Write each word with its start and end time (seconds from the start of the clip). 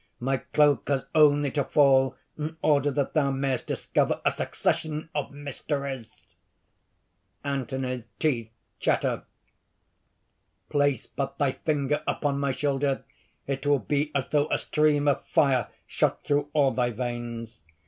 My 0.19 0.37
cloak 0.37 0.89
has 0.89 1.05
only 1.13 1.51
to 1.51 1.63
fall 1.63 2.17
in 2.35 2.57
order 2.63 2.89
that 2.89 3.13
thou 3.13 3.29
mayest 3.29 3.67
discover 3.67 4.19
a 4.25 4.31
succession 4.31 5.09
of 5.13 5.29
mysteries." 5.29 6.25
(Anthony's 7.43 8.05
teeth 8.17 8.49
chatter.) 8.79 9.25
"Place 10.69 11.05
but 11.05 11.37
thy 11.37 11.51
finger 11.51 12.01
upon 12.07 12.39
my 12.39 12.51
shoulder: 12.51 13.05
it 13.45 13.67
will 13.67 13.77
be 13.77 14.09
as 14.15 14.29
though 14.29 14.49
a 14.49 14.57
stream 14.57 15.07
of 15.07 15.23
fire 15.27 15.67
shot 15.85 16.23
through 16.23 16.49
all 16.51 16.71
thy 16.71 16.89
veins. 16.89 17.59